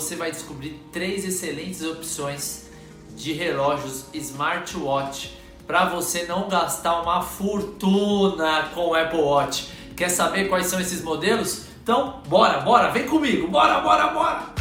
você 0.00 0.14
vai 0.14 0.30
descobrir 0.30 0.80
três 0.92 1.24
excelentes 1.24 1.82
opções 1.82 2.68
de 3.16 3.32
relógios 3.32 4.04
smartwatch 4.14 5.36
para 5.66 5.86
você 5.86 6.22
não 6.22 6.48
gastar 6.48 7.02
uma 7.02 7.20
fortuna 7.20 8.70
com 8.72 8.90
o 8.90 8.94
Apple 8.94 9.20
Watch. 9.20 9.72
Quer 9.96 10.08
saber 10.08 10.48
quais 10.48 10.66
são 10.66 10.78
esses 10.78 11.02
modelos? 11.02 11.64
Então, 11.82 12.22
bora, 12.28 12.60
bora, 12.60 12.92
vem 12.92 13.08
comigo, 13.08 13.48
bora, 13.48 13.80
bora, 13.80 14.06
bora! 14.06 14.54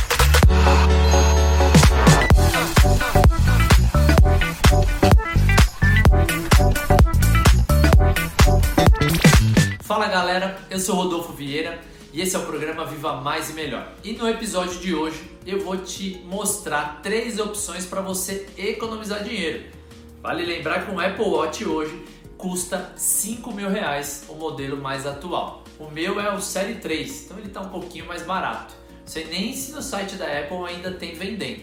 Fala 9.83 10.08
galera, 10.08 10.58
eu 10.72 10.79
sou 10.79 10.96
Rodolfo 10.96 11.31
Vieira 11.33 11.79
e 12.18 12.22
esse 12.22 12.36
é 12.36 12.40
o 12.40 12.47
programa 12.47 12.84
Viva 12.84 13.22
Mais 13.22 13.52
e 13.52 13.54
Melhor. 13.54 13.94
E 14.04 14.12
no 14.13 14.28
episódio 14.28 14.79
de 14.79 14.96
hoje 14.96 15.22
eu 15.46 15.60
vou 15.60 15.78
te 15.78 16.20
mostrar 16.26 16.99
três 17.03 17.38
opções 17.38 17.85
para 17.85 18.02
você 18.02 18.48
economizar 18.58 19.23
dinheiro. 19.23 19.66
Vale 20.20 20.44
lembrar 20.44 20.84
que 20.84 20.91
um 20.91 20.99
Apple 20.99 21.25
Watch 21.25 21.63
hoje 21.63 22.03
custa 22.35 22.91
5 22.98 23.53
mil 23.53 23.70
reais 23.70 24.25
o 24.30 24.34
modelo 24.34 24.81
mais 24.81 25.05
atual. 25.05 25.63
O 25.77 25.91
meu 25.91 26.20
é 26.20 26.34
o 26.34 26.41
Série 26.41 26.80
3, 26.80 27.25
então 27.25 27.38
ele 27.38 27.49
está 27.49 27.61
um 27.61 27.70
pouquinho 27.70 28.08
mais 28.08 28.23
barato. 28.23 28.73
Você 29.05 29.23
nem 29.25 29.53
se 29.53 29.72
no 29.72 29.84
site 29.84 30.16
da 30.16 30.25
Apple 30.25 30.66
ainda 30.67 30.91
tem 30.94 31.13
vendendo. 31.13 31.61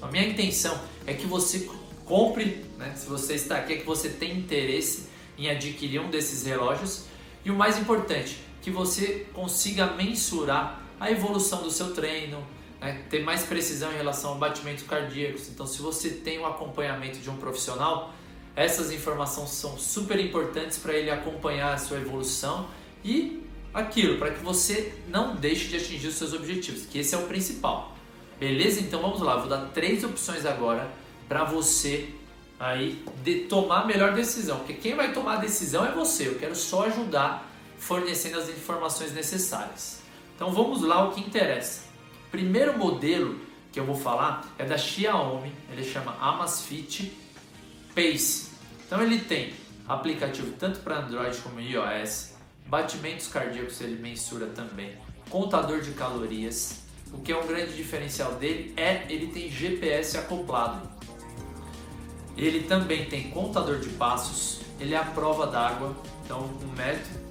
A 0.00 0.06
minha 0.06 0.28
intenção 0.28 0.80
é 1.08 1.12
que 1.12 1.26
você 1.26 1.68
compre, 2.04 2.64
né? 2.78 2.92
se 2.94 3.08
você 3.08 3.34
está 3.34 3.56
aqui, 3.56 3.72
é 3.72 3.76
que 3.78 3.84
você 3.84 4.10
tem 4.10 4.38
interesse 4.38 5.08
em 5.36 5.50
adquirir 5.50 6.00
um 6.00 6.08
desses 6.08 6.46
relógios 6.46 7.06
e 7.44 7.50
o 7.50 7.56
mais 7.56 7.76
importante, 7.76 8.46
que 8.62 8.70
você 8.70 9.26
consiga 9.32 9.86
mensurar 9.86 10.82
a 10.98 11.10
evolução 11.10 11.62
do 11.62 11.70
seu 11.70 11.92
treino, 11.94 12.44
né, 12.80 13.04
ter 13.08 13.22
mais 13.22 13.44
precisão 13.44 13.92
em 13.92 13.96
relação 13.96 14.34
a 14.34 14.34
batimentos 14.36 14.84
cardíacos. 14.84 15.48
Então, 15.48 15.66
se 15.66 15.80
você 15.80 16.10
tem 16.10 16.38
o 16.38 16.46
acompanhamento 16.46 17.18
de 17.18 17.30
um 17.30 17.36
profissional, 17.36 18.12
essas 18.56 18.90
informações 18.90 19.50
são 19.50 19.78
super 19.78 20.18
importantes 20.18 20.78
para 20.78 20.92
ele 20.92 21.10
acompanhar 21.10 21.74
a 21.74 21.78
sua 21.78 21.98
evolução 21.98 22.68
e 23.04 23.44
aquilo, 23.72 24.18
para 24.18 24.32
que 24.32 24.42
você 24.42 24.92
não 25.08 25.36
deixe 25.36 25.68
de 25.68 25.76
atingir 25.76 26.08
os 26.08 26.14
seus 26.14 26.32
objetivos, 26.32 26.84
que 26.86 26.98
esse 26.98 27.14
é 27.14 27.18
o 27.18 27.22
principal. 27.22 27.96
Beleza? 28.38 28.80
Então 28.80 29.00
vamos 29.00 29.20
lá, 29.20 29.36
vou 29.36 29.48
dar 29.48 29.66
três 29.66 30.02
opções 30.04 30.46
agora 30.46 30.90
para 31.28 31.44
você 31.44 32.08
aí 32.58 33.04
de 33.22 33.40
tomar 33.40 33.82
a 33.82 33.86
melhor 33.86 34.14
decisão, 34.14 34.58
porque 34.58 34.74
quem 34.74 34.96
vai 34.96 35.12
tomar 35.12 35.34
a 35.34 35.36
decisão 35.36 35.84
é 35.84 35.92
você. 35.92 36.26
Eu 36.26 36.36
quero 36.36 36.56
só 36.56 36.86
ajudar 36.86 37.48
fornecendo 37.78 38.38
as 38.38 38.48
informações 38.48 39.12
necessárias. 39.12 40.00
Então 40.34 40.52
vamos 40.52 40.82
lá 40.82 41.08
o 41.08 41.12
que 41.12 41.20
interessa. 41.20 41.82
Primeiro 42.30 42.76
modelo 42.76 43.40
que 43.72 43.80
eu 43.80 43.84
vou 43.84 43.94
falar 43.94 44.46
é 44.58 44.64
da 44.64 44.76
Xiaomi, 44.76 45.52
ele 45.70 45.84
chama 45.84 46.16
Amazfit 46.20 47.12
Pace. 47.94 48.50
Então 48.86 49.02
ele 49.02 49.20
tem 49.20 49.52
aplicativo 49.86 50.52
tanto 50.58 50.80
para 50.80 50.98
Android 50.98 51.36
como 51.38 51.60
iOS, 51.60 52.34
batimentos 52.66 53.28
cardíacos 53.28 53.80
ele 53.80 54.00
mensura 54.00 54.46
também, 54.46 54.96
contador 55.30 55.80
de 55.80 55.92
calorias. 55.92 56.82
O 57.12 57.20
que 57.20 57.32
é 57.32 57.36
um 57.36 57.46
grande 57.46 57.74
diferencial 57.74 58.34
dele 58.34 58.74
é 58.76 59.06
ele 59.08 59.28
tem 59.28 59.50
GPS 59.50 60.18
acoplado. 60.18 60.88
Ele 62.36 62.62
também 62.64 63.06
tem 63.06 63.30
contador 63.30 63.78
de 63.78 63.88
passos, 63.90 64.60
ele 64.78 64.94
é 64.94 64.98
a 64.98 65.04
prova 65.04 65.46
d'água, 65.46 65.96
então 66.24 66.44
um 66.62 66.76
metro 66.76 67.27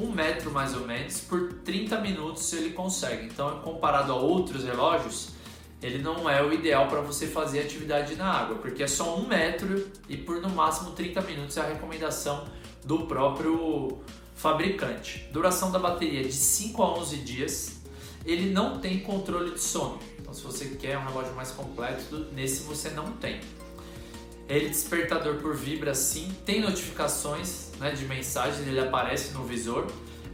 um 0.00 0.10
metro 0.12 0.50
mais 0.50 0.74
ou 0.74 0.86
menos 0.86 1.20
por 1.20 1.52
30 1.64 2.00
minutos 2.00 2.52
ele 2.52 2.70
consegue. 2.70 3.26
Então, 3.26 3.60
comparado 3.60 4.12
a 4.12 4.16
outros 4.16 4.64
relógios, 4.64 5.30
ele 5.82 5.98
não 5.98 6.28
é 6.28 6.42
o 6.42 6.52
ideal 6.52 6.88
para 6.88 7.00
você 7.00 7.26
fazer 7.26 7.60
atividade 7.60 8.14
na 8.16 8.30
água, 8.30 8.56
porque 8.56 8.82
é 8.82 8.86
só 8.86 9.16
um 9.16 9.26
metro 9.26 9.88
e 10.08 10.16
por 10.16 10.40
no 10.40 10.50
máximo 10.50 10.90
30 10.90 11.20
minutos 11.22 11.56
é 11.56 11.60
a 11.60 11.68
recomendação 11.68 12.46
do 12.84 13.06
próprio 13.06 13.98
fabricante. 14.34 15.28
Duração 15.32 15.70
da 15.70 15.78
bateria 15.78 16.22
de 16.22 16.32
5 16.32 16.82
a 16.82 16.98
11 16.98 17.16
dias. 17.18 17.80
Ele 18.24 18.50
não 18.50 18.78
tem 18.78 19.00
controle 19.00 19.52
de 19.52 19.60
sono. 19.60 19.98
Então, 20.18 20.34
se 20.34 20.42
você 20.42 20.66
quer 20.66 20.98
um 20.98 21.04
relógio 21.04 21.34
mais 21.34 21.50
completo, 21.50 22.26
nesse 22.32 22.62
você 22.62 22.90
não 22.90 23.12
tem. 23.12 23.40
Ele 24.50 24.68
despertador 24.68 25.36
por 25.36 25.54
vibra 25.54 25.94
sim, 25.94 26.28
tem 26.44 26.60
notificações 26.60 27.70
né, 27.78 27.92
de 27.92 28.04
mensagens, 28.04 28.66
ele 28.66 28.80
aparece 28.80 29.32
no 29.32 29.44
visor. 29.44 29.86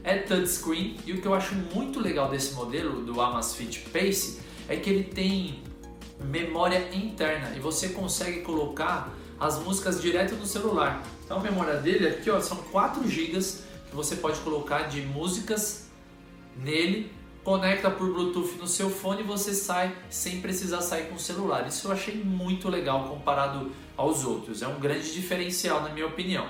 É 0.02 0.16
touchscreen 0.16 0.96
e 1.04 1.12
o 1.12 1.20
que 1.20 1.28
eu 1.28 1.34
acho 1.34 1.54
muito 1.54 2.00
legal 2.00 2.30
desse 2.30 2.54
modelo 2.54 3.02
do 3.04 3.20
Amazfit 3.20 3.80
Pace 3.90 4.40
é 4.68 4.76
que 4.76 4.88
ele 4.88 5.04
tem 5.04 5.62
memória 6.18 6.88
interna 6.96 7.54
e 7.54 7.60
você 7.60 7.90
consegue 7.90 8.40
colocar 8.40 9.12
as 9.38 9.58
músicas 9.58 10.00
direto 10.00 10.34
no 10.36 10.46
celular. 10.46 11.02
Então 11.22 11.36
a 11.36 11.40
memória 11.40 11.74
dele 11.74 12.08
aqui 12.08 12.30
ó, 12.30 12.40
são 12.40 12.56
4 12.56 13.06
GB 13.06 13.38
que 13.90 13.94
você 13.94 14.16
pode 14.16 14.40
colocar 14.40 14.84
de 14.84 15.02
músicas 15.02 15.90
nele, 16.56 17.12
conecta 17.46 17.88
por 17.88 18.12
Bluetooth 18.12 18.56
no 18.58 18.66
seu 18.66 18.90
fone 18.90 19.20
e 19.20 19.24
você 19.24 19.54
sai 19.54 19.96
sem 20.10 20.40
precisar 20.40 20.80
sair 20.80 21.04
com 21.04 21.14
o 21.14 21.20
celular. 21.20 21.64
Isso 21.68 21.86
eu 21.86 21.92
achei 21.92 22.16
muito 22.16 22.68
legal 22.68 23.04
comparado 23.08 23.70
aos 23.96 24.24
outros. 24.24 24.62
É 24.62 24.66
um 24.66 24.80
grande 24.80 25.12
diferencial, 25.12 25.80
na 25.80 25.90
minha 25.90 26.08
opinião. 26.08 26.44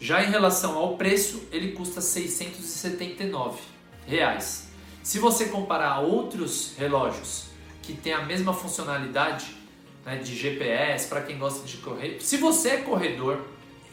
Já 0.00 0.24
em 0.24 0.28
relação 0.28 0.76
ao 0.76 0.96
preço, 0.96 1.44
ele 1.52 1.70
custa 1.70 2.00
679 2.00 3.60
reais. 4.08 4.70
Se 5.04 5.20
você 5.20 5.44
comparar 5.46 5.92
a 5.92 6.00
outros 6.00 6.74
relógios 6.76 7.44
que 7.80 7.92
têm 7.92 8.12
a 8.12 8.24
mesma 8.24 8.52
funcionalidade 8.52 9.56
né, 10.04 10.16
de 10.16 10.34
GPS 10.34 11.06
para 11.06 11.20
quem 11.20 11.38
gosta 11.38 11.64
de 11.64 11.76
correr, 11.76 12.18
se 12.18 12.38
você 12.38 12.70
é 12.70 12.76
corredor, 12.78 13.40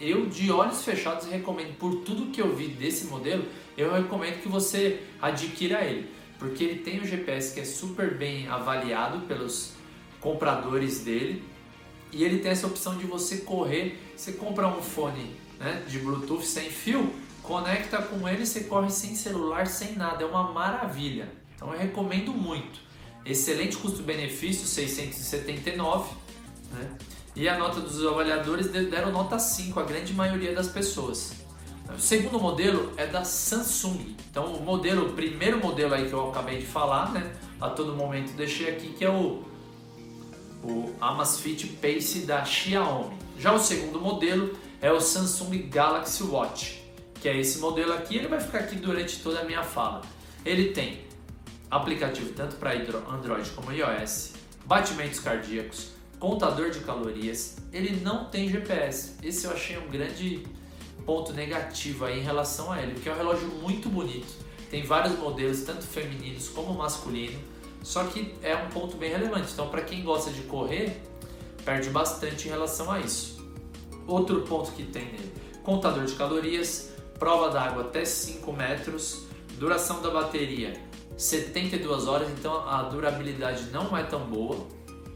eu 0.10 0.26
de 0.26 0.52
olhos 0.52 0.84
fechados 0.84 1.28
recomendo 1.28 1.78
por 1.78 2.04
tudo 2.04 2.32
que 2.32 2.42
eu 2.42 2.56
vi 2.56 2.68
desse 2.68 3.06
modelo, 3.06 3.46
eu 3.78 3.94
recomendo 3.94 4.42
que 4.42 4.48
você 4.48 5.04
adquira 5.22 5.84
ele, 5.84 6.10
porque 6.38 6.64
ele 6.64 6.80
tem 6.80 7.00
o 7.00 7.06
GPS 7.06 7.54
que 7.54 7.60
é 7.60 7.66
super 7.66 8.16
bem 8.16 8.48
avaliado 8.48 9.22
pelos 9.28 9.74
compradores 10.20 11.00
dele 11.00 11.44
e 12.12 12.24
ele 12.24 12.40
tem 12.40 12.52
essa 12.52 12.68
opção 12.68 12.98
de 12.98 13.06
você 13.06 13.38
correr, 13.38 14.00
você 14.16 14.34
compra 14.34 14.68
um 14.68 14.82
fone 14.82 15.36
né, 15.60 15.84
de 15.88 15.98
Bluetooth 16.00 16.46
sem 16.46 16.70
fio, 16.70 17.12
conecta 17.42 18.02
com 18.02 18.28
ele, 18.28 18.46
você 18.46 18.66
corre 18.66 18.90
sem 18.90 19.16
celular, 19.16 19.66
sem 19.68 19.96
nada, 19.96 20.24
é 20.24 20.28
uma 20.28 20.52
maravilha. 20.52 21.28
Então 21.56 21.74
eu 21.74 21.80
recomendo 21.80 22.32
muito. 22.32 22.82
Excelente 23.26 23.78
custo-benefício, 23.78 24.68
679, 24.68 26.14
né? 26.74 26.98
E 27.36 27.50
a 27.50 27.58
nota 27.58 27.80
dos 27.80 28.06
avaliadores 28.06 28.68
deram 28.68 29.12
nota 29.12 29.40
5, 29.40 29.80
a 29.80 29.84
grande 29.84 30.14
maioria 30.14 30.54
das 30.54 30.68
pessoas. 30.68 31.34
O 31.96 32.00
segundo 32.00 32.40
modelo 32.40 32.94
é 32.96 33.06
da 33.06 33.24
Samsung. 33.24 34.16
Então 34.30 34.54
o 34.54 34.64
modelo, 34.64 35.10
o 35.10 35.14
primeiro 35.14 35.60
modelo 35.60 35.94
aí 35.94 36.08
que 36.08 36.14
eu 36.14 36.30
acabei 36.30 36.60
de 36.60 36.66
falar, 36.66 37.12
né? 37.12 37.34
A 37.60 37.70
todo 37.70 37.96
momento 37.96 38.34
deixei 38.34 38.70
aqui 38.70 38.90
que 38.90 39.04
é 39.04 39.10
o 39.10 39.44
o 40.64 40.96
Amazfit 41.02 41.68
Pace 41.82 42.20
da 42.20 42.46
Xiaomi. 42.46 43.18
Já 43.38 43.52
o 43.52 43.60
segundo 43.60 44.00
modelo 44.00 44.58
é 44.82 44.92
o 44.92 45.00
Samsung 45.00 45.70
Galaxy 45.70 46.24
Watch, 46.24 46.82
que 47.16 47.28
é 47.28 47.38
esse 47.38 47.60
modelo 47.60 47.94
aqui, 47.94 48.18
ele 48.18 48.28
vai 48.28 48.40
ficar 48.40 48.60
aqui 48.60 48.78
durante 48.78 49.20
toda 49.20 49.42
a 49.42 49.44
minha 49.44 49.64
fala. 49.64 50.02
Ele 50.46 50.72
tem 50.72 51.06
aplicativo 51.70 52.32
tanto 52.34 52.56
para 52.56 52.74
Android 52.74 53.50
como 53.52 53.72
iOS, 53.72 54.34
batimentos 54.66 55.20
cardíacos, 55.20 55.92
contador 56.24 56.70
de 56.70 56.80
calorias, 56.80 57.58
ele 57.74 58.00
não 58.02 58.30
tem 58.30 58.48
GPS. 58.48 59.16
Esse 59.22 59.44
eu 59.44 59.52
achei 59.52 59.78
um 59.78 59.90
grande 59.90 60.42
ponto 61.06 61.34
negativo 61.34 62.06
aí 62.06 62.22
em 62.22 62.24
relação 62.24 62.72
a 62.72 62.82
ele, 62.82 62.94
porque 62.94 63.10
é 63.10 63.12
um 63.12 63.18
relógio 63.18 63.50
muito 63.62 63.90
bonito. 63.90 64.34
Tem 64.72 64.84
vários 64.84 65.20
modelos, 65.20 65.64
tanto 65.64 65.84
femininos 65.86 66.48
como 66.48 66.74
masculinos 66.74 67.36
só 67.84 68.06
que 68.06 68.34
é 68.42 68.56
um 68.56 68.70
ponto 68.70 68.96
bem 68.96 69.12
relevante. 69.12 69.52
Então, 69.52 69.68
para 69.68 69.82
quem 69.82 70.02
gosta 70.02 70.32
de 70.32 70.44
correr, 70.44 71.04
perde 71.66 71.90
bastante 71.90 72.48
em 72.48 72.52
relação 72.52 72.90
a 72.90 73.02
isso. 73.02 73.46
Outro 74.08 74.44
ponto 74.44 74.72
que 74.72 74.84
tem 74.84 75.04
nele: 75.04 75.34
contador 75.62 76.06
de 76.06 76.16
calorias, 76.16 76.94
prova 77.20 77.50
d'água 77.50 77.84
até 77.84 78.06
5 78.06 78.54
metros, 78.54 79.26
duração 79.60 80.02
da 80.02 80.10
bateria 80.10 80.80
72 81.18 82.08
horas, 82.08 82.30
então 82.30 82.66
a 82.66 82.84
durabilidade 82.84 83.66
não 83.72 83.96
é 83.98 84.04
tão 84.04 84.22
boa, 84.22 84.66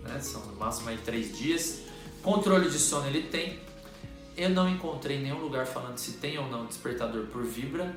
né? 0.07 0.19
são 0.19 0.45
no 0.45 0.55
máximo 0.55 0.89
aí 0.89 0.97
3 0.97 1.37
dias. 1.37 1.81
Controle 2.23 2.69
de 2.69 2.79
sono 2.79 3.07
ele 3.07 3.23
tem. 3.23 3.59
Eu 4.35 4.49
não 4.49 4.69
encontrei 4.69 5.19
nenhum 5.19 5.39
lugar 5.39 5.65
falando 5.65 5.97
se 5.97 6.13
tem 6.13 6.37
ou 6.37 6.47
não 6.47 6.65
despertador 6.65 7.25
por 7.27 7.43
vibra 7.43 7.95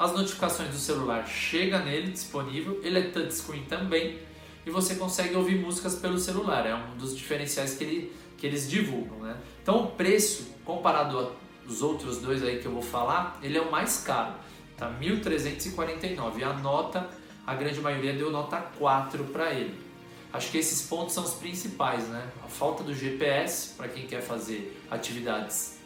as 0.00 0.14
notificações 0.14 0.70
do 0.70 0.78
celular 0.78 1.26
chega 1.26 1.78
nele 1.80 2.10
disponível, 2.10 2.80
ele 2.82 2.98
é 2.98 3.02
touchscreen 3.02 3.64
também 3.64 4.18
e 4.64 4.70
você 4.70 4.94
consegue 4.94 5.36
ouvir 5.36 5.58
músicas 5.58 5.96
pelo 5.96 6.18
celular. 6.18 6.66
É 6.66 6.74
um 6.74 6.96
dos 6.96 7.14
diferenciais 7.14 7.74
que, 7.74 7.84
ele, 7.84 8.12
que 8.38 8.46
eles 8.46 8.68
divulgam, 8.68 9.18
né? 9.18 9.36
Então 9.62 9.84
o 9.84 9.86
preço 9.88 10.54
comparado 10.64 11.34
aos 11.66 11.82
outros 11.82 12.16
dois 12.16 12.42
aí 12.42 12.60
que 12.60 12.66
eu 12.66 12.72
vou 12.72 12.80
falar, 12.80 13.38
ele 13.42 13.58
é 13.58 13.60
o 13.60 13.70
mais 13.70 14.02
caro, 14.02 14.32
tá? 14.74 14.90
1.349 14.98 16.38
e 16.38 16.44
a 16.44 16.54
nota 16.54 17.06
a 17.46 17.54
grande 17.54 17.80
maioria 17.82 18.14
deu 18.14 18.30
nota 18.30 18.56
4 18.56 19.24
para 19.24 19.52
ele. 19.52 19.78
Acho 20.32 20.50
que 20.50 20.58
esses 20.58 20.82
pontos 20.82 21.14
são 21.14 21.24
os 21.24 21.34
principais, 21.34 22.06
né? 22.08 22.28
A 22.44 22.48
falta 22.48 22.84
do 22.84 22.94
GPS 22.94 23.74
para 23.74 23.88
quem 23.88 24.06
quer 24.06 24.20
fazer 24.20 24.80
atividades 24.90 25.78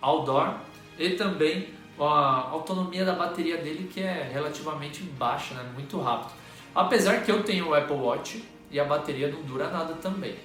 outdoor 0.00 0.54
e 0.98 1.10
também 1.10 1.68
a 1.98 2.50
autonomia 2.50 3.04
da 3.04 3.14
bateria 3.14 3.58
dele 3.58 3.88
que 3.92 4.00
é 4.00 4.28
relativamente 4.32 5.02
baixa, 5.02 5.54
né? 5.54 5.70
muito 5.74 6.00
rápido. 6.00 6.32
Apesar 6.74 7.22
que 7.22 7.30
eu 7.30 7.42
tenho 7.42 7.68
o 7.68 7.74
Apple 7.74 7.96
Watch 7.96 8.44
e 8.70 8.78
a 8.78 8.84
bateria 8.84 9.28
não 9.30 9.42
dura 9.42 9.70
nada 9.70 9.94
também, 9.94 10.36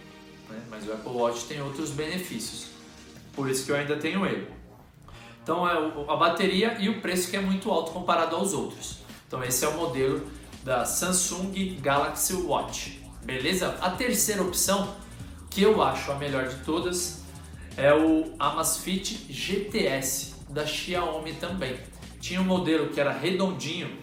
né? 0.50 0.62
mas 0.70 0.88
o 0.88 0.92
Apple 0.92 1.12
Watch 1.12 1.46
tem 1.46 1.62
outros 1.62 1.92
benefícios, 1.92 2.68
por 3.34 3.50
isso 3.50 3.66
que 3.66 3.72
eu 3.72 3.76
ainda 3.76 3.96
tenho 3.96 4.26
ele. 4.26 4.48
Então 5.44 5.68
é 5.70 5.74
a 6.12 6.16
bateria 6.16 6.76
e 6.80 6.90
o 6.90 7.00
preço 7.02 7.30
que 7.30 7.38
é 7.38 7.42
muito 7.42 7.70
alto 7.70 7.92
comparado 7.92 8.36
aos 8.36 8.54
outros. 8.54 9.00
Então 9.28 9.44
esse 9.44 9.64
é 9.64 9.68
o 9.68 9.78
modelo 9.78 10.26
da 10.64 10.84
Samsung 10.84 11.78
Galaxy 11.80 12.34
Watch, 12.34 13.05
beleza? 13.26 13.78
A 13.82 13.90
terceira 13.90 14.42
opção, 14.44 14.96
que 15.50 15.62
eu 15.64 15.82
acho 15.82 16.12
a 16.12 16.16
melhor 16.16 16.48
de 16.48 16.56
todas, 16.64 17.24
é 17.76 17.94
o 17.94 18.34
Amazfit 18.40 19.26
GTS 19.30 20.36
da 20.50 20.66
Xiaomi 20.66 21.34
também. 21.34 21.78
Tinha 22.22 22.40
um 22.40 22.46
modelo 22.46 22.90
que 22.90 23.00
era 23.00 23.12
redondinho 23.12 23.98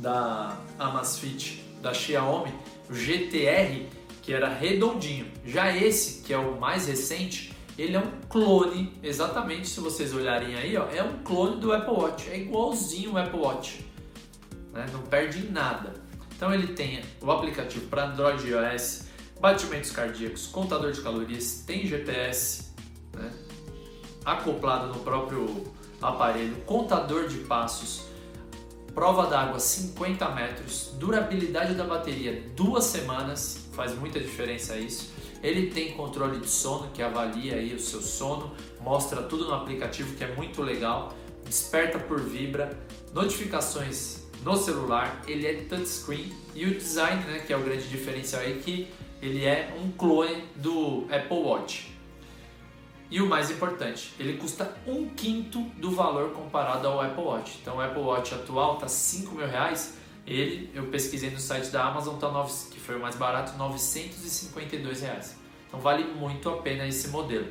da 0.00 0.58
Amazfit 0.78 1.64
da 1.80 1.94
Xiaomi, 1.94 2.52
o 2.88 2.94
GTR, 2.94 3.86
que 4.22 4.32
era 4.32 4.48
redondinho. 4.48 5.26
Já 5.44 5.74
esse, 5.74 6.22
que 6.22 6.32
é 6.32 6.38
o 6.38 6.58
mais 6.60 6.86
recente, 6.86 7.52
ele 7.78 7.96
é 7.96 7.98
um 7.98 8.10
clone, 8.28 8.92
exatamente 9.02 9.68
se 9.68 9.80
vocês 9.80 10.12
olharem 10.12 10.54
aí, 10.54 10.76
ó, 10.76 10.86
é 10.90 11.02
um 11.02 11.22
clone 11.22 11.60
do 11.60 11.72
Apple 11.72 11.94
Watch, 11.94 12.28
é 12.28 12.38
igualzinho 12.38 13.12
o 13.12 13.18
Apple 13.18 13.40
Watch, 13.40 13.84
né? 14.72 14.86
não 14.92 15.00
perde 15.02 15.38
em 15.38 15.50
nada. 15.50 15.94
Então 16.40 16.54
ele 16.54 16.68
tem 16.68 17.02
o 17.20 17.30
aplicativo 17.30 17.86
para 17.88 18.06
Android 18.06 18.46
e 18.46 18.52
iOS, 18.52 19.02
batimentos 19.38 19.90
cardíacos, 19.90 20.46
contador 20.46 20.90
de 20.90 21.02
calorias, 21.02 21.64
tem 21.66 21.86
GPS, 21.86 22.72
né? 23.12 23.30
acoplado 24.24 24.86
no 24.86 25.00
próprio 25.00 25.64
aparelho, 26.00 26.56
contador 26.64 27.28
de 27.28 27.40
passos, 27.40 28.06
prova 28.94 29.26
d'água 29.26 29.60
50 29.60 30.30
metros, 30.30 30.94
durabilidade 30.98 31.74
da 31.74 31.84
bateria 31.84 32.42
duas 32.56 32.84
semanas, 32.84 33.68
faz 33.74 33.94
muita 33.94 34.18
diferença 34.18 34.78
isso. 34.78 35.12
Ele 35.42 35.68
tem 35.70 35.92
controle 35.92 36.40
de 36.40 36.48
sono 36.48 36.88
que 36.90 37.02
avalia 37.02 37.56
aí 37.56 37.74
o 37.74 37.78
seu 37.78 38.00
sono, 38.00 38.50
mostra 38.80 39.22
tudo 39.24 39.44
no 39.44 39.52
aplicativo 39.52 40.16
que 40.16 40.24
é 40.24 40.34
muito 40.34 40.62
legal, 40.62 41.14
desperta 41.44 41.98
por 41.98 42.18
vibra, 42.18 42.80
notificações 43.12 44.29
no 44.44 44.56
celular, 44.56 45.22
ele 45.26 45.46
é 45.46 45.54
touchscreen 45.68 46.32
e 46.54 46.64
o 46.64 46.74
design, 46.74 47.22
né, 47.24 47.40
que 47.40 47.52
é 47.52 47.56
o 47.56 47.60
grande 47.60 47.88
diferencial 47.88 48.42
aí 48.42 48.60
que 48.60 48.88
ele 49.20 49.44
é 49.44 49.74
um 49.78 49.90
clone 49.92 50.44
do 50.56 51.06
Apple 51.10 51.38
Watch. 51.38 51.94
E 53.10 53.20
o 53.20 53.26
mais 53.26 53.50
importante, 53.50 54.12
ele 54.18 54.38
custa 54.38 54.76
um 54.86 55.08
quinto 55.08 55.60
do 55.76 55.90
valor 55.90 56.30
comparado 56.30 56.86
ao 56.86 57.00
Apple 57.00 57.24
Watch. 57.24 57.58
Então 57.60 57.76
o 57.76 57.80
Apple 57.80 58.02
Watch 58.02 58.34
atual 58.34 58.74
está 58.74 58.88
5 58.88 59.34
mil 59.34 59.46
reais. 59.46 59.98
Ele, 60.26 60.70
eu 60.72 60.86
pesquisei 60.86 61.30
no 61.30 61.40
site 61.40 61.70
da 61.70 61.84
Amazon, 61.84 62.16
tá 62.16 62.30
9, 62.30 62.70
que 62.70 62.78
foi 62.78 62.96
o 62.96 63.00
mais 63.00 63.16
barato, 63.16 63.58
952 63.58 65.02
reais. 65.02 65.36
Então 65.66 65.80
vale 65.80 66.04
muito 66.04 66.48
a 66.48 66.58
pena 66.58 66.86
esse 66.86 67.08
modelo. 67.08 67.48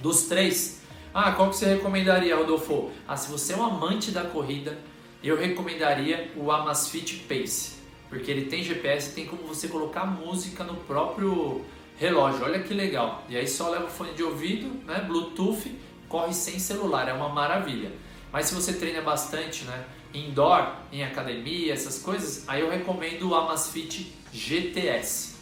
Dos 0.00 0.22
três, 0.22 0.80
ah, 1.12 1.32
qual 1.32 1.50
que 1.50 1.56
você 1.56 1.66
recomendaria, 1.66 2.34
Rodolfo? 2.34 2.90
Ah, 3.06 3.16
se 3.16 3.30
você 3.30 3.52
é 3.52 3.56
um 3.56 3.64
amante 3.64 4.10
da 4.10 4.24
corrida, 4.24 4.78
eu 5.22 5.36
recomendaria 5.36 6.30
o 6.36 6.50
Amazfit 6.50 7.24
Pace, 7.28 7.76
porque 8.08 8.30
ele 8.30 8.46
tem 8.46 8.62
GPS, 8.62 9.14
tem 9.14 9.26
como 9.26 9.42
você 9.42 9.68
colocar 9.68 10.06
música 10.06 10.64
no 10.64 10.76
próprio 10.76 11.64
relógio, 11.98 12.44
olha 12.44 12.60
que 12.60 12.72
legal. 12.72 13.24
E 13.28 13.36
aí 13.36 13.46
só 13.46 13.68
leva 13.70 13.86
o 13.86 13.90
fone 13.90 14.12
de 14.14 14.22
ouvido, 14.22 14.68
né, 14.86 15.00
Bluetooth, 15.00 15.74
corre 16.08 16.32
sem 16.32 16.58
celular, 16.58 17.08
é 17.08 17.12
uma 17.12 17.28
maravilha. 17.28 17.92
Mas 18.32 18.46
se 18.46 18.54
você 18.54 18.72
treina 18.72 19.00
bastante, 19.00 19.64
né, 19.64 19.84
indoor, 20.14 20.72
em 20.92 21.02
academia, 21.02 21.72
essas 21.72 21.98
coisas, 21.98 22.44
aí 22.48 22.60
eu 22.60 22.70
recomendo 22.70 23.28
o 23.28 23.34
Amazfit 23.34 24.14
GTS, 24.32 25.34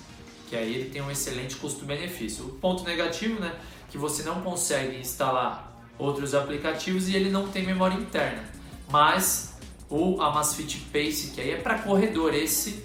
que 0.49 0.57
aí 0.57 0.75
ele 0.75 0.91
tem 0.91 1.03
um 1.03 1.11
excelente 1.11 1.57
custo-benefício. 1.57 2.47
O 2.47 2.51
ponto 2.51 2.85
negativo, 2.85 3.39
né, 3.41 3.55
que 3.91 3.99
você 3.99 4.23
não 4.23 4.41
consegue 4.41 4.99
instalar 4.99 5.73
outros 5.99 6.35
aplicativos 6.35 7.09
e 7.09 7.17
ele 7.17 7.31
não 7.31 7.49
tem 7.49 7.65
memória 7.65 7.95
interna. 7.95 8.45
Mas 8.91 9.56
o 9.89 10.21
Amazfit 10.21 10.81
Pace, 10.93 11.31
que 11.35 11.41
aí 11.41 11.51
é 11.53 11.57
para 11.57 11.79
corredor, 11.79 12.35
esse 12.35 12.85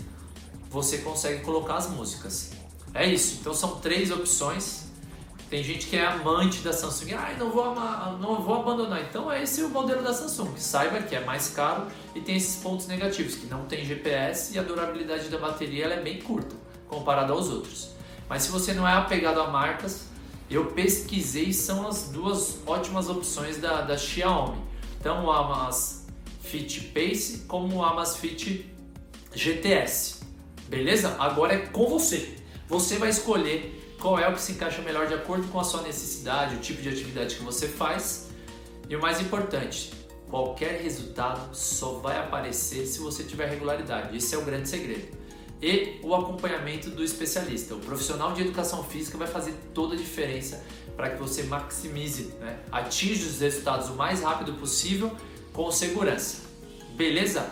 você 0.69 0.99
consegue 0.99 1.41
colocar 1.41 1.75
as 1.75 1.89
músicas. 1.89 2.51
É 2.93 3.05
isso. 3.05 3.37
Então 3.39 3.53
são 3.53 3.79
três 3.79 4.11
opções. 4.11 4.89
Tem 5.49 5.61
gente 5.61 5.87
que 5.87 5.97
é 5.97 6.05
amante 6.05 6.61
da 6.61 6.71
Samsung, 6.71 7.13
ah, 7.13 7.35
não 7.37 7.51
vou, 7.51 7.75
não 7.75 8.41
vou 8.41 8.55
abandonar. 8.55 9.01
Então 9.01 9.29
é 9.29 9.43
esse 9.43 9.61
o 9.63 9.69
modelo 9.69 10.01
da 10.01 10.13
Samsung. 10.13 10.55
Saiba 10.55 11.01
que 11.01 11.13
é 11.13 11.19
mais 11.25 11.49
caro 11.49 11.87
e 12.15 12.21
tem 12.21 12.37
esses 12.37 12.63
pontos 12.63 12.87
negativos, 12.87 13.35
que 13.35 13.47
não 13.47 13.65
tem 13.65 13.83
GPS 13.83 14.55
e 14.55 14.59
a 14.59 14.63
durabilidade 14.63 15.27
da 15.27 15.37
bateria 15.37 15.87
é 15.87 16.01
bem 16.01 16.21
curta 16.21 16.55
comparada 16.87 17.33
aos 17.33 17.49
outros. 17.49 17.89
Mas 18.29 18.43
se 18.43 18.51
você 18.51 18.73
não 18.73 18.87
é 18.87 18.93
apegado 18.93 19.41
a 19.41 19.47
marcas, 19.47 20.05
eu 20.49 20.67
pesquisei 20.67 21.51
são 21.51 21.85
as 21.85 22.09
duas 22.09 22.59
ótimas 22.65 23.09
opções 23.09 23.57
da, 23.57 23.81
da 23.81 23.97
Xiaomi. 23.97 24.57
Então 24.99 25.25
o 25.25 25.31
Amazfit 26.51 26.91
Pace 26.93 27.45
como 27.47 27.77
o 27.77 27.83
Amazfit 27.83 28.69
GTS. 29.33 30.19
Beleza? 30.67 31.15
Agora 31.17 31.53
é 31.53 31.57
com 31.59 31.87
você. 31.87 32.35
Você 32.67 32.97
vai 32.97 33.09
escolher 33.09 33.95
qual 34.01 34.19
é 34.19 34.27
o 34.27 34.33
que 34.33 34.41
se 34.41 34.51
encaixa 34.51 34.81
melhor 34.81 35.07
de 35.07 35.13
acordo 35.13 35.47
com 35.47 35.59
a 35.59 35.63
sua 35.63 35.81
necessidade, 35.81 36.55
o 36.55 36.59
tipo 36.59 36.81
de 36.81 36.89
atividade 36.89 37.35
que 37.35 37.43
você 37.43 37.67
faz. 37.69 38.29
E 38.89 38.95
o 38.95 39.01
mais 39.01 39.21
importante, 39.21 39.91
qualquer 40.29 40.81
resultado 40.81 41.55
só 41.55 41.99
vai 41.99 42.17
aparecer 42.17 42.85
se 42.85 42.99
você 42.99 43.23
tiver 43.23 43.47
regularidade. 43.47 44.15
Esse 44.15 44.35
é 44.35 44.37
o 44.37 44.43
grande 44.43 44.67
segredo. 44.67 45.17
E 45.61 45.99
o 46.03 46.13
acompanhamento 46.13 46.89
do 46.89 47.03
especialista. 47.03 47.75
O 47.75 47.79
profissional 47.79 48.33
de 48.33 48.41
educação 48.41 48.83
física 48.83 49.17
vai 49.17 49.27
fazer 49.27 49.53
toda 49.73 49.93
a 49.93 49.97
diferença 49.97 50.65
para 50.97 51.11
que 51.11 51.17
você 51.17 51.43
maximize, 51.43 52.33
né? 52.41 52.59
atinja 52.71 53.25
os 53.25 53.39
resultados 53.39 53.89
o 53.89 53.95
mais 53.95 54.21
rápido 54.21 54.53
possível 54.53 55.15
com 55.53 55.71
segurança. 55.71 56.43
Beleza? 56.95 57.51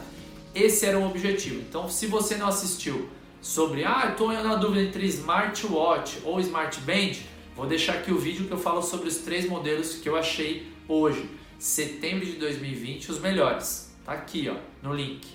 Esse 0.54 0.86
era 0.86 0.98
o 0.98 1.08
objetivo. 1.08 1.62
Então, 1.62 1.90
se 1.90 2.08
você 2.08 2.36
não 2.36 2.48
assistiu 2.48 3.10
sobre, 3.42 3.86
ah, 3.86 4.10
estou 4.12 4.32
na 4.32 4.56
dúvida 4.56 4.84
entre 4.84 5.06
smartwatch 5.06 6.20
ou 6.24 6.40
smartband, 6.40 7.14
vou 7.56 7.66
deixar 7.66 7.94
aqui 7.94 8.12
o 8.12 8.18
vídeo 8.18 8.46
que 8.46 8.52
eu 8.52 8.58
falo 8.58 8.82
sobre 8.82 9.08
os 9.08 9.18
três 9.18 9.48
modelos 9.48 9.96
que 9.96 10.10
eu 10.10 10.16
achei 10.16 10.72
hoje, 10.88 11.30
setembro 11.58 12.26
de 12.26 12.34
2020, 12.34 13.12
os 13.12 13.20
melhores. 13.20 13.94
Tá 14.06 14.14
aqui, 14.14 14.50
ó, 14.50 14.56
no 14.82 14.94
link. 14.94 15.28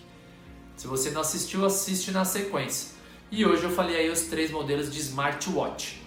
Se 0.76 0.86
você 0.86 1.10
não 1.10 1.20
assistiu, 1.20 1.64
assiste 1.64 2.10
na 2.10 2.24
sequência. 2.24 2.94
E 3.30 3.44
hoje 3.44 3.64
eu 3.64 3.70
falei 3.70 3.96
aí 3.96 4.10
os 4.10 4.22
três 4.22 4.50
modelos 4.50 4.92
de 4.92 5.00
smartwatch. 5.00 6.02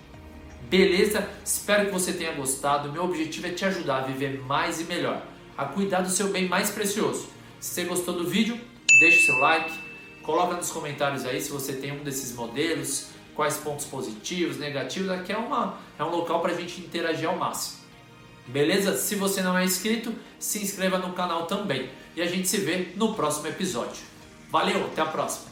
Beleza? 0.69 1.27
Espero 1.43 1.85
que 1.85 1.91
você 1.91 2.11
tenha 2.11 2.33
gostado. 2.33 2.91
Meu 2.91 3.05
objetivo 3.05 3.47
é 3.47 3.51
te 3.51 3.63
ajudar 3.63 3.99
a 3.99 4.01
viver 4.01 4.41
mais 4.41 4.81
e 4.81 4.83
melhor, 4.83 5.25
a 5.57 5.65
cuidar 5.65 6.01
do 6.01 6.09
seu 6.09 6.29
bem 6.29 6.47
mais 6.47 6.69
precioso. 6.69 7.27
Se 7.59 7.73
você 7.73 7.83
gostou 7.85 8.13
do 8.13 8.29
vídeo, 8.29 8.59
deixe 8.99 9.25
seu 9.25 9.37
like 9.39 9.87
Coloca 10.27 10.57
nos 10.57 10.69
comentários 10.71 11.25
aí 11.25 11.39
se 11.39 11.49
você 11.49 11.71
tem 11.71 11.93
um 11.93 12.03
desses 12.03 12.35
modelos, 12.35 13.07
quais 13.33 13.55
pontos 13.55 13.85
positivos, 13.85 14.57
negativos. 14.57 15.09
Aqui 15.09 15.31
é, 15.31 15.37
uma, 15.37 15.79
é 15.97 16.03
um 16.03 16.09
local 16.09 16.41
para 16.41 16.51
a 16.51 16.53
gente 16.53 16.81
interagir 16.81 17.29
ao 17.29 17.37
máximo. 17.37 17.77
Beleza? 18.45 18.97
Se 18.97 19.15
você 19.15 19.41
não 19.41 19.57
é 19.57 19.63
inscrito, 19.63 20.13
se 20.37 20.61
inscreva 20.61 20.97
no 20.97 21.13
canal 21.13 21.45
também. 21.45 21.89
E 22.13 22.21
a 22.21 22.27
gente 22.27 22.45
se 22.45 22.57
vê 22.57 22.89
no 22.97 23.13
próximo 23.13 23.47
episódio. 23.47 24.01
Valeu, 24.51 24.87
até 24.87 25.01
a 25.01 25.05
próxima! 25.05 25.45